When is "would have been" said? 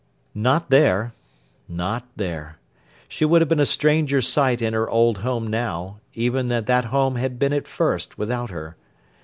3.23-3.59